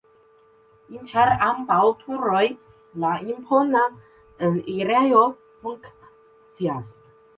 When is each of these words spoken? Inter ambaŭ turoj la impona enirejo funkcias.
Inter 0.99 1.33
ambaŭ 1.47 1.81
turoj 1.99 2.41
la 3.03 3.11
impona 3.33 3.83
enirejo 4.49 5.23
funkcias. 5.61 6.91